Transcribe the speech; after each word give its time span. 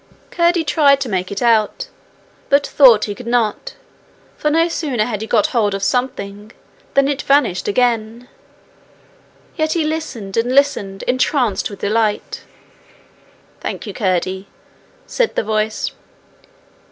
Curdie 0.31 0.63
tried 0.63 0.99
to 1.01 1.09
make 1.09 1.43
out, 1.43 1.87
but 2.49 2.65
thought 2.65 3.05
he 3.05 3.13
could 3.13 3.27
not; 3.27 3.75
for 4.35 4.49
no 4.49 4.67
sooner 4.67 5.05
had 5.05 5.21
he 5.21 5.27
got 5.27 5.45
hold 5.53 5.75
of 5.75 5.83
something 5.83 6.51
than 6.95 7.07
it 7.07 7.21
vanished 7.21 7.67
again. 7.67 8.27
Yet 9.57 9.73
he 9.73 9.83
listened, 9.83 10.37
and 10.37 10.55
listened, 10.55 11.03
entranced 11.03 11.69
with 11.69 11.81
delight. 11.81 12.41
'Thank 13.59 13.85
you, 13.85 13.93
Curdie, 13.93 14.47
said 15.05 15.35
the 15.35 15.43
voice. 15.43 15.91